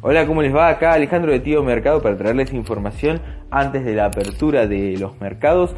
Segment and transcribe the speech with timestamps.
[0.00, 0.68] Hola, ¿cómo les va?
[0.68, 5.74] Acá Alejandro de Tío Mercado para traerles información antes de la apertura de los mercados.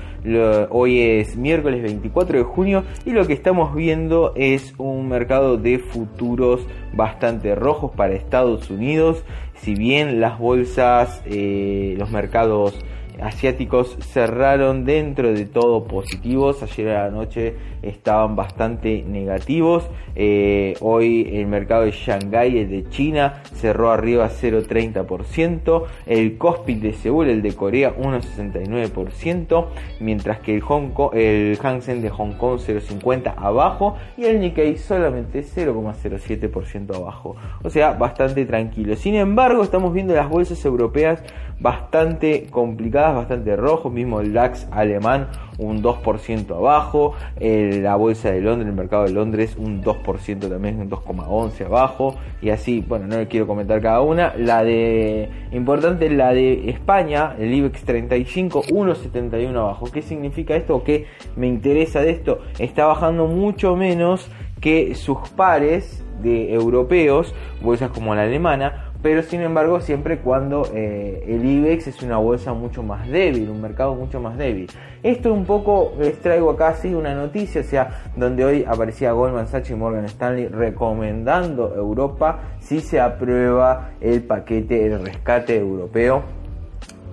[0.68, 5.78] hoy es miércoles 24 de junio y lo que estamos viendo es un mercado de
[5.78, 6.60] futuros
[6.92, 9.24] bastante rojos para Estados Unidos.
[9.54, 12.78] Si bien las bolsas, eh, los mercados
[13.22, 16.62] asiáticos cerraron dentro de todo positivos.
[16.62, 19.88] Ayer a la noche estaban bastante negativos.
[20.14, 25.84] Eh, hoy el mercado de Shanghái, el de China, cerró arriba 0,30%.
[26.06, 29.66] El Kospi de Seúl, el de Corea, 1,69%.
[30.00, 33.96] Mientras que el, Hong Kong, el Hansen de Hong Kong, 0,50% abajo.
[34.16, 37.36] Y el Nikkei solamente 0,07% abajo.
[37.62, 38.96] O sea, bastante tranquilo.
[38.96, 41.22] Sin embargo, estamos viendo las bolsas europeas
[41.60, 43.92] bastante complicadas, bastante rojos.
[43.92, 45.28] Mismo el DAX alemán
[45.58, 47.14] un 2% abajo.
[47.38, 52.16] la bolsa de Londres, el mercado de Londres, un 2% también, un 2,11 abajo.
[52.40, 54.34] Y así, bueno, no le quiero comentar cada una.
[54.36, 59.86] La de, importante, la de España, el IBEX 35, 1,71 abajo.
[59.92, 60.82] ¿Qué significa esto?
[60.82, 62.40] ¿Qué me interesa de esto?
[62.58, 64.28] Está bajando mucho menos
[64.60, 71.24] que sus pares de europeos, bolsas como la alemana, pero sin embargo siempre cuando eh,
[71.26, 74.68] el IBEX es una bolsa mucho más débil, un mercado mucho más débil.
[75.02, 79.46] Esto un poco les traigo acá así una noticia, o sea, donde hoy aparecía Goldman
[79.46, 86.22] Sachs y Morgan Stanley recomendando Europa si se aprueba el paquete de rescate europeo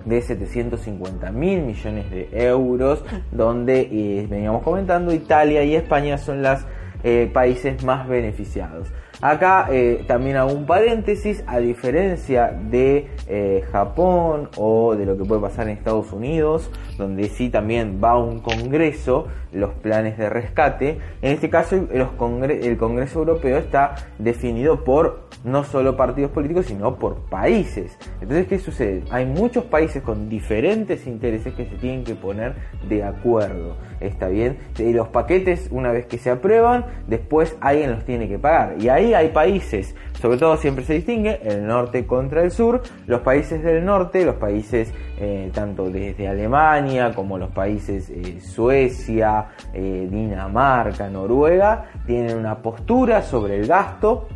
[0.04, 6.60] de 750 mil millones de euros, donde eh, veníamos comentando Italia y España son los
[7.02, 8.88] eh, países más beneficiados.
[9.20, 15.24] Acá eh, también hago un paréntesis, a diferencia de eh, Japón o de lo que
[15.24, 20.98] puede pasar en Estados Unidos, donde sí también va un congreso, los planes de rescate,
[21.20, 27.16] en este caso el Congreso Europeo está definido por no solo partidos políticos, sino por
[27.28, 27.98] países.
[28.20, 29.04] Entonces, ¿qué sucede?
[29.10, 32.54] Hay muchos países con diferentes intereses que se tienen que poner
[32.88, 33.76] de acuerdo.
[34.00, 34.58] ¿Está bien?
[34.78, 38.76] Los paquetes, una vez que se aprueban, después alguien los tiene que pagar.
[38.80, 42.82] Y ahí hay países, sobre todo siempre se distingue el norte contra el sur.
[43.06, 49.48] Los países del norte, los países eh, tanto desde Alemania como los países eh, Suecia,
[49.72, 54.28] eh, Dinamarca, Noruega, tienen una postura sobre el gasto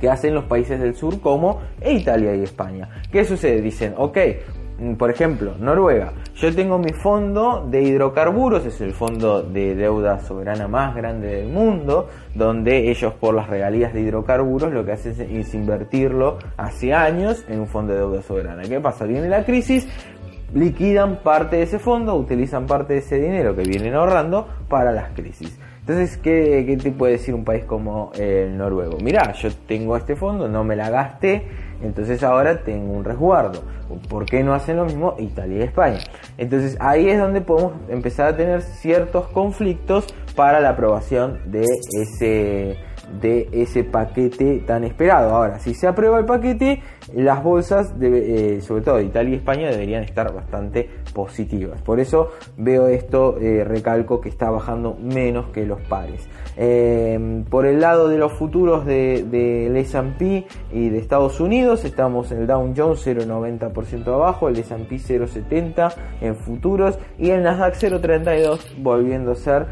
[0.00, 2.88] que hacen los países del sur como Italia y España.
[3.10, 3.60] ¿Qué sucede?
[3.60, 4.18] Dicen, ok,
[4.78, 10.20] mm, por ejemplo, Noruega, yo tengo mi fondo de hidrocarburos, es el fondo de deuda
[10.20, 15.14] soberana más grande del mundo, donde ellos por las regalías de hidrocarburos lo que hacen
[15.20, 18.62] es invertirlo hace años en un fondo de deuda soberana.
[18.62, 19.06] ¿Qué pasa?
[19.06, 19.88] Viene la crisis,
[20.54, 25.12] liquidan parte de ese fondo, utilizan parte de ese dinero que vienen ahorrando para las
[25.12, 25.58] crisis.
[25.88, 28.98] Entonces, ¿qué, te puede decir un país como el noruego?
[29.00, 31.46] Mira, yo tengo este fondo, no me la gasté,
[31.80, 33.62] entonces ahora tengo un resguardo.
[34.08, 35.98] ¿Por qué no hacen lo mismo Italia y España?
[36.38, 41.64] Entonces ahí es donde podemos empezar a tener ciertos conflictos para la aprobación de
[42.02, 42.78] ese
[43.20, 45.34] de ese paquete tan esperado.
[45.34, 46.82] Ahora, si se aprueba el paquete,
[47.14, 51.80] las bolsas, eh, sobre todo Italia y España, deberían estar bastante positivas.
[51.80, 56.28] Por eso veo esto, eh, recalco que está bajando menos que los pares.
[56.58, 62.32] Eh, por el lado de los futuros del de, S&P y de Estados Unidos, estamos
[62.32, 68.82] en el Dow Jones 0,90% abajo, el S&P 0,70 en futuros y el Nasdaq 0,32
[68.82, 69.66] volviendo a ser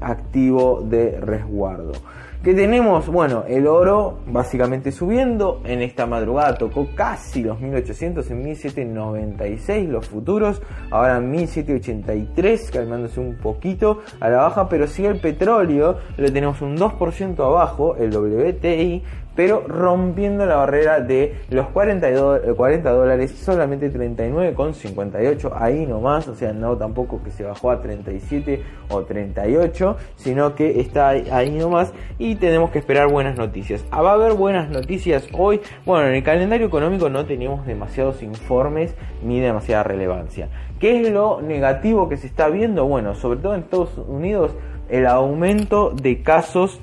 [0.00, 1.92] activo de resguardo.
[2.42, 3.08] ¿Qué tenemos?
[3.08, 5.62] Bueno, el oro básicamente subiendo.
[5.64, 10.62] En esta madrugada tocó casi los 1800 en 1796 los futuros.
[10.90, 14.68] Ahora 1783 calmándose un poquito a la baja.
[14.68, 15.98] Pero sigue el petróleo.
[16.16, 17.96] Lo tenemos un 2% abajo.
[17.96, 19.02] El WTI
[19.36, 26.52] pero rompiendo la barrera de los 40, 40 dólares, solamente 39,58, ahí nomás, o sea,
[26.52, 32.25] no tampoco que se bajó a 37 o 38, sino que está ahí nomás y
[32.34, 33.84] tenemos que esperar buenas noticias.
[33.90, 38.22] Ah, va a haber buenas noticias hoy, bueno, en el calendario económico no teníamos demasiados
[38.22, 40.48] informes ni demasiada relevancia.
[40.80, 42.84] ¿Qué es lo negativo que se está viendo?
[42.86, 44.52] Bueno, sobre todo en Estados Unidos,
[44.90, 46.80] el aumento de casos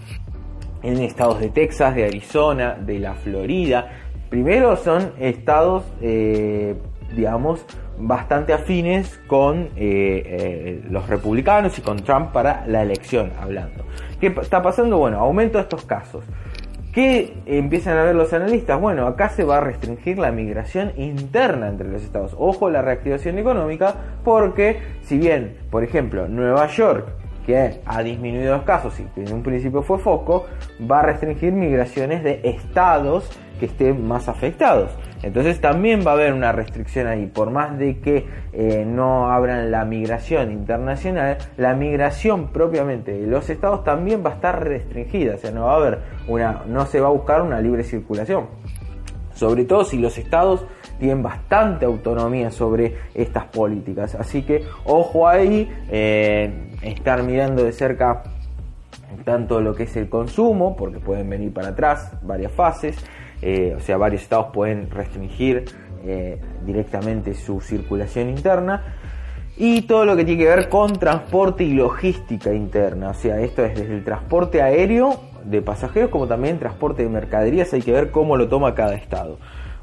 [0.82, 3.92] en estados de Texas, de Arizona, de la Florida.
[4.30, 6.76] Primero son estados, eh,
[7.16, 7.66] digamos,
[7.98, 13.86] bastante afines con eh, eh, los republicanos y con Trump para la elección, hablando.
[14.20, 14.98] ¿Qué está pasando?
[14.98, 16.24] Bueno, aumento de estos casos.
[16.94, 18.80] ¿Qué empiezan a ver los analistas?
[18.80, 22.36] Bueno, acá se va a restringir la migración interna entre los estados.
[22.38, 27.08] Ojo la reactivación económica, porque si bien, por ejemplo, Nueva York
[27.46, 30.46] que ha disminuido los casos y que en un principio fue foco,
[30.90, 34.92] va a restringir migraciones de estados que estén más afectados.
[35.24, 39.72] Entonces también va a haber una restricción ahí, por más de que eh, no abran
[39.72, 45.38] la migración internacional, la migración propiamente de los estados también va a estar restringida, o
[45.38, 48.48] sea, no va a haber una, no se va a buscar una libre circulación.
[49.34, 50.66] Sobre todo si los estados
[51.00, 54.16] tienen bastante autonomía sobre estas políticas.
[54.16, 58.24] Así que ojo ahí, eh, estar mirando de cerca
[59.24, 62.98] tanto lo que es el consumo, porque pueden venir para atrás varias fases,
[63.44, 65.66] eh, o sea, varios estados pueden restringir
[66.06, 68.96] eh, directamente su circulación interna.
[69.56, 73.64] Y todo lo que tiene que ver con transporte y logística interna, o sea, esto
[73.64, 78.10] es desde el transporte aéreo de pasajeros como también transporte de mercaderías, hay que ver
[78.10, 79.38] cómo lo toma cada estado.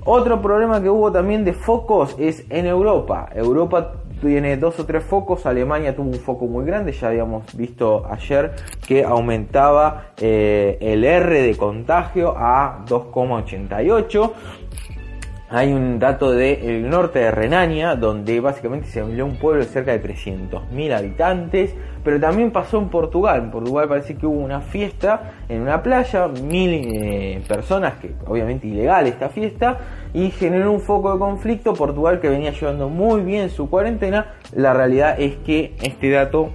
[0.04, 3.28] Otro problema que hubo también de focos es en Europa.
[3.34, 8.06] Europa tiene dos o tres focos, Alemania tuvo un foco muy grande, ya habíamos visto
[8.10, 8.52] ayer
[8.86, 14.32] que aumentaba eh, el R de contagio a 2,88.
[15.52, 19.90] Hay un dato del norte de Renania, donde básicamente se abrió un pueblo de cerca
[19.90, 21.74] de 300.000 habitantes,
[22.04, 23.42] pero también pasó en Portugal.
[23.42, 28.68] En Portugal parece que hubo una fiesta en una playa, mil eh, personas, que obviamente
[28.68, 29.78] ilegal esta fiesta,
[30.14, 31.74] y generó un foco de conflicto.
[31.74, 36.50] Portugal que venía llevando muy bien su cuarentena, la realidad es que este dato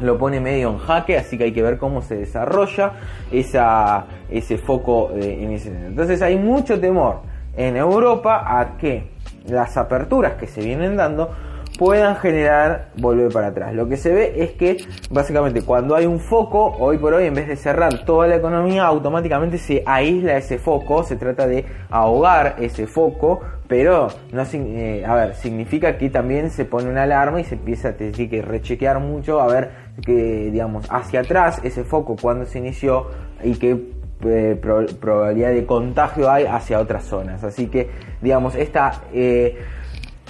[0.00, 2.94] lo pone medio en jaque, así que hay que ver cómo se desarrolla
[3.30, 7.27] esa, ese foco eh, en ese Entonces hay mucho temor
[7.58, 9.10] en Europa a que
[9.46, 11.30] las aperturas que se vienen dando
[11.76, 13.74] puedan generar volver para atrás.
[13.74, 14.78] Lo que se ve es que
[15.10, 18.84] básicamente cuando hay un foco, hoy por hoy en vez de cerrar toda la economía,
[18.86, 25.14] automáticamente se aísla ese foco, se trata de ahogar ese foco, pero no eh, a
[25.14, 28.98] ver, significa que también se pone una alarma y se empieza a decir que rechequear
[28.98, 29.70] mucho a ver
[30.04, 33.06] que digamos hacia atrás ese foco cuando se inició
[33.42, 34.58] y que eh,
[35.00, 37.44] probabilidad de contagio hay hacia otras zonas.
[37.44, 37.88] Así que,
[38.20, 39.58] digamos, esta eh,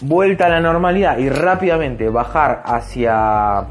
[0.02, 3.66] vuelta a la normalidad y rápidamente bajar hacia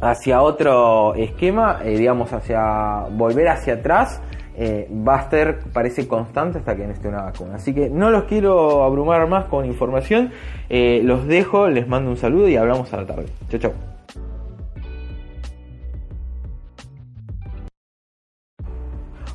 [0.00, 4.20] hacia otro esquema, eh, digamos, hacia volver hacia atrás,
[4.58, 7.54] va a estar, parece constante hasta que no esté una vacuna.
[7.54, 10.32] Así que no los quiero abrumar más con información,
[10.68, 13.26] los dejo, les mando un saludo y hablamos a la tarde.
[13.48, 13.91] Chao, chao.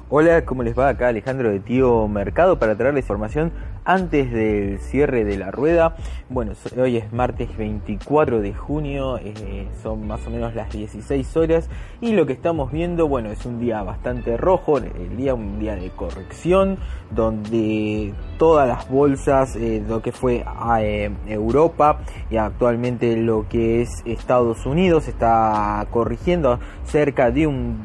[0.09, 0.87] Hola, ¿cómo les va?
[0.87, 3.51] Acá Alejandro de Tío Mercado para traerles información
[3.83, 5.97] antes del cierre de la rueda.
[6.29, 11.69] Bueno, hoy es martes 24 de junio, eh, son más o menos las 16 horas
[11.99, 15.75] y lo que estamos viendo, bueno, es un día bastante rojo, el día un día
[15.75, 16.77] de corrección,
[17.11, 20.45] donde todas las bolsas, eh, lo que fue
[20.79, 21.99] eh, Europa
[22.29, 27.83] y actualmente lo que es Estados Unidos está corrigiendo cerca de un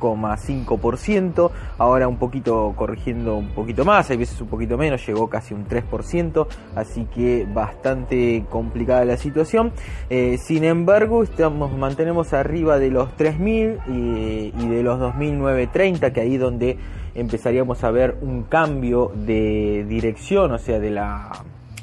[0.00, 5.54] 2,5%, ahora un poquito corrigiendo un poquito más, hay veces un poquito menos, llegó casi
[5.54, 9.72] un 3%, así que bastante complicada la situación.
[10.08, 16.20] Eh, sin embargo, estamos, mantenemos arriba de los 3.000 y, y de los 2.930, que
[16.20, 16.78] ahí donde
[17.14, 21.30] empezaríamos a ver un cambio de dirección, o sea, de la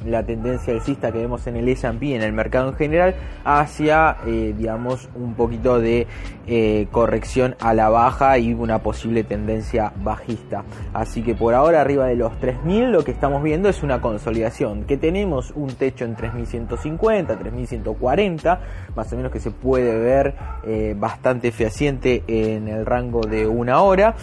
[0.05, 4.53] la tendencia alcista que vemos en el S&P en el mercado en general hacia eh,
[4.57, 6.07] digamos un poquito de
[6.47, 10.63] eh, corrección a la baja y una posible tendencia bajista.
[10.94, 14.83] Así que por ahora arriba de los 3000 lo que estamos viendo es una consolidación
[14.85, 18.61] que tenemos un techo en 3150 3140
[18.95, 20.35] más o menos que se puede ver
[20.66, 24.16] eh, bastante fehaciente en el rango de una hora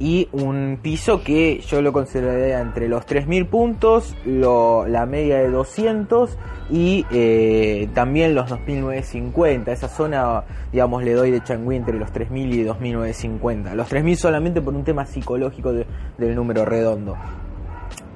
[0.00, 6.38] y un piso que yo lo consideraría entre los 3.000 puntos, la media de 200
[6.70, 9.68] y eh, también los 2.950.
[9.68, 13.74] Esa zona, digamos, le doy de Changui entre los 3.000 y 2.950.
[13.74, 17.16] Los 3.000 solamente por un tema psicológico del número redondo.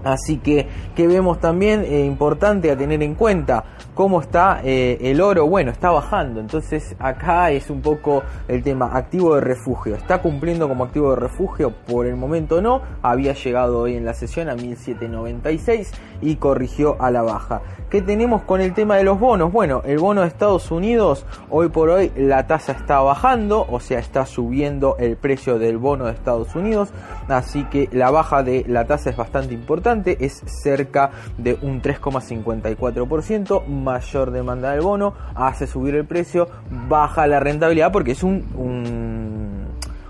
[0.05, 5.21] Así que, que vemos también eh, importante a tener en cuenta cómo está eh, el
[5.21, 5.47] oro.
[5.47, 6.41] Bueno, está bajando.
[6.41, 9.95] Entonces acá es un poco el tema activo de refugio.
[9.95, 11.73] Está cumpliendo como activo de refugio.
[11.87, 12.83] Por el momento no.
[13.03, 15.93] Había llegado hoy en la sesión a 1796
[16.23, 17.61] y corrigió a la baja.
[17.91, 19.53] ¿Qué tenemos con el tema de los bonos?
[19.53, 23.99] Bueno, el bono de Estados Unidos, hoy por hoy la tasa está bajando, o sea,
[23.99, 26.91] está subiendo el precio del bono de Estados Unidos,
[27.29, 33.67] así que la baja de la tasa es bastante importante, es cerca de un 3,54%,
[33.67, 36.49] mayor demanda del bono, hace subir el precio,
[36.89, 38.47] baja la rentabilidad porque es un,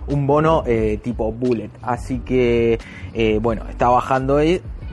[0.06, 1.70] un bono eh, tipo bullet.
[1.82, 2.78] Así que,
[3.14, 4.38] eh, bueno, está bajando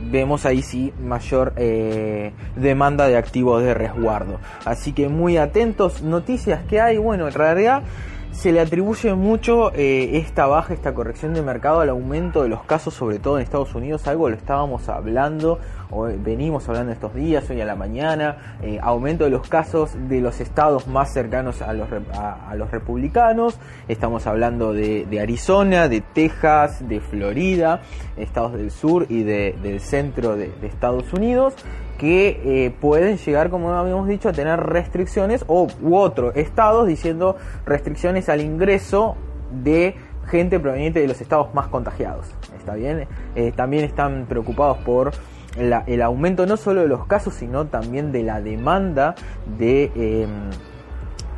[0.02, 4.40] vemos ahí sí mayor eh, demanda de activos de resguardo.
[4.66, 7.84] Así que muy atentos, noticias que hay, bueno, en realidad
[8.32, 12.64] se le atribuye mucho eh, esta baja, esta corrección de mercado al aumento de los
[12.64, 15.60] casos, sobre todo en Estados Unidos, algo lo estábamos hablando,
[15.92, 20.22] o venimos hablando estos días, hoy a la mañana, eh, aumento de los casos de
[20.22, 26.88] los estados más cercanos a los, a, los republicanos, estamos hablando de, Arizona, de Texas,
[26.88, 27.82] de Florida,
[28.18, 31.56] estados del sur y del centro de Estados Unidos,
[31.98, 37.36] que eh, pueden llegar, como habíamos dicho, a tener restricciones o u otros estados diciendo
[37.66, 39.18] restricciones al ingreso
[39.52, 39.96] de
[40.28, 42.28] gente proveniente de los estados más contagiados.
[42.58, 43.08] ¿Está bien?
[43.36, 45.12] Eh, también están preocupados por
[45.60, 49.16] el aumento no solo de los casos, sino también de la demanda
[49.58, 49.92] de...
[49.96, 50.50] Em,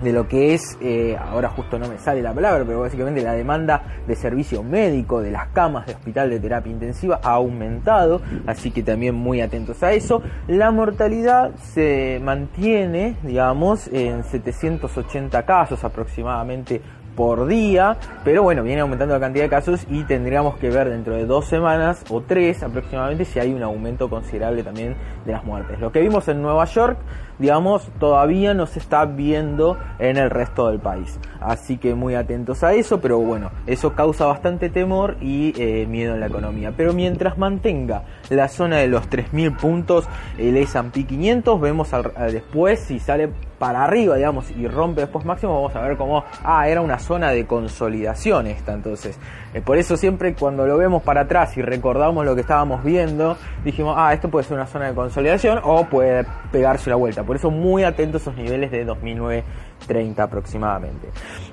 [0.02, 3.34] de lo que es, eh, ahora justo no me sale la palabra, pero básicamente la
[3.34, 8.72] demanda de servicio médico, de las camas de hospital de terapia intensiva ha aumentado, así
[8.72, 10.22] que también muy atentos a eso.
[10.48, 16.82] La mortalidad se mantiene, digamos, en 780 casos aproximadamente
[17.16, 21.16] por día, pero bueno, viene aumentando la cantidad de casos y tendríamos que ver dentro
[21.16, 25.80] de dos semanas o tres aproximadamente si hay un aumento considerable también de las muertes.
[25.80, 26.98] Lo que vimos en Nueva York
[27.42, 31.20] digamos, todavía no se está viendo en el resto del país.
[31.40, 36.14] Así que muy atentos a eso, pero bueno, eso causa bastante temor y eh, miedo
[36.14, 36.72] en la economía.
[36.78, 40.08] Pero mientras mantenga la zona de los 3.000 puntos,
[40.38, 41.90] el S&P 500, vemos
[42.32, 43.30] después si sale
[43.62, 47.30] para arriba, digamos, y rompe después máximo, vamos a ver cómo, ah, era una zona
[47.30, 49.20] de consolidación esta, entonces.
[49.54, 53.38] Eh, por eso siempre cuando lo vemos para atrás y recordamos lo que estábamos viendo,
[53.64, 57.24] dijimos, ah, esto puede ser una zona de consolidación o puede pegarse la vuelta.
[57.32, 61.08] Por eso muy atentos a esos niveles de 2009-30 aproximadamente.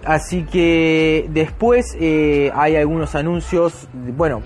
[0.04, 4.42] Así que después eh, hay algunos anuncios, bueno,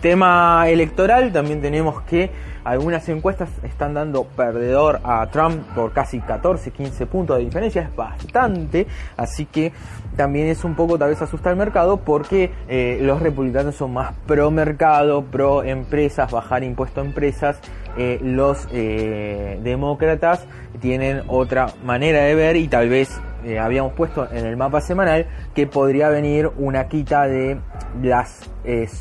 [0.00, 2.30] tema electoral, también tenemos que
[2.66, 7.94] algunas encuestas están dando perdedor a Trump por casi 14, 15 puntos de diferencia, es
[7.94, 9.72] bastante, así que
[10.16, 14.14] también es un poco tal vez asusta al mercado porque eh, los republicanos son más
[14.26, 17.60] pro mercado, pro empresas, bajar impuesto a empresas,
[17.96, 20.44] eh, los eh, demócratas
[20.80, 25.26] tienen otra manera de ver y tal vez eh, habíamos puesto en el mapa semanal
[25.54, 27.60] que podría venir una quita de
[28.02, 28.50] las,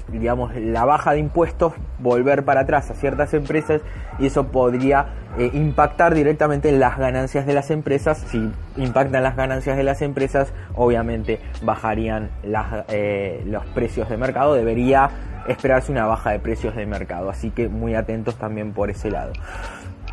[0.10, 3.82] digamos, la baja de impuestos, volver para atrás a ciertas empresas
[4.20, 5.08] y eso podría
[5.40, 8.24] eh, impactar directamente en las ganancias de las empresas.
[8.28, 12.30] Si impactan las ganancias de las empresas, obviamente bajarían
[12.90, 14.54] eh, los precios de mercado.
[14.54, 15.10] Debería
[15.48, 19.34] esperarse una baja de precios de mercado, así que muy atentos también por ese lado.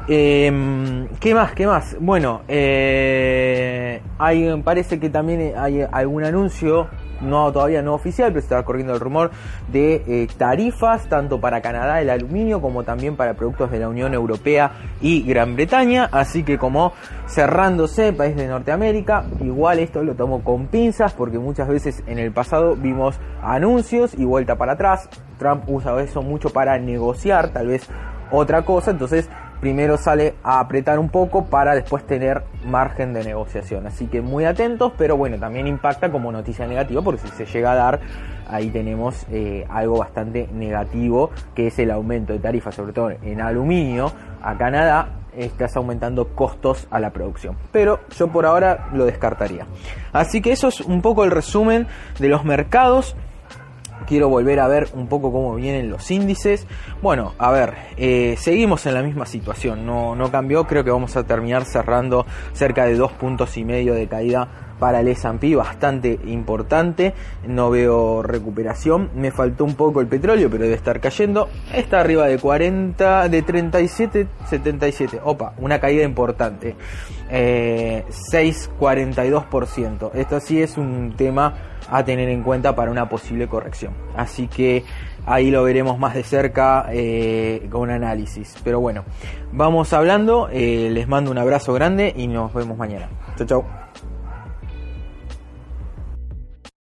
[0.09, 1.53] Eh, ¿Qué más?
[1.53, 1.97] ¿Qué más?
[2.01, 4.01] Bueno, eh,
[4.65, 6.89] parece que también hay algún anuncio,
[7.21, 9.31] no todavía no oficial, pero se está corriendo el rumor
[9.71, 14.13] de eh, tarifas tanto para Canadá el aluminio como también para productos de la Unión
[14.13, 16.09] Europea y Gran Bretaña.
[16.11, 16.93] Así que como
[17.29, 22.33] cerrándose país de Norteamérica, igual esto lo tomo con pinzas porque muchas veces en el
[22.33, 25.09] pasado vimos anuncios y vuelta para atrás.
[25.39, 27.89] Trump usa eso mucho para negociar, tal vez
[28.33, 29.29] otra cosa, entonces
[29.63, 33.87] primero sale a apretar un poco para después tener margen de negociación.
[33.87, 37.71] Así que muy atentos, pero bueno, también impacta como noticia negativa porque si se llega
[37.71, 38.01] a dar,
[38.49, 43.41] ahí tenemos eh, algo bastante negativo, que es el aumento de tarifas, sobre todo en
[43.41, 47.57] aluminio, a Canadá, estás aumentando costos a la producción.
[47.71, 49.69] Pero yo por ahora lo descartaría.
[50.13, 51.87] Así que eso es un poco el resumen
[52.19, 53.15] de los mercados
[54.07, 56.67] quiero volver a ver un poco cómo vienen los índices.
[57.01, 61.17] Bueno, a ver, eh, seguimos en la misma situación, no, no cambió, creo que vamos
[61.17, 64.49] a terminar cerrando cerca de dos puntos y medio de caída
[64.83, 67.15] para el S&P bastante importante,
[67.47, 72.27] no veo recuperación, me faltó un poco el petróleo, pero debe estar cayendo, está arriba
[72.27, 76.75] de 40, de 37, 77, opa, una caída importante,
[77.31, 81.55] eh, 6,42%, esto sí es un tema
[81.91, 83.93] a tener en cuenta para una posible corrección.
[84.17, 84.85] Así que
[85.27, 88.57] ahí lo veremos más de cerca eh, con análisis.
[88.65, 89.05] Pero bueno,
[89.53, 93.09] vamos hablando, eh, les mando un abrazo grande y nos vemos mañana.
[93.37, 93.65] Chao, chao.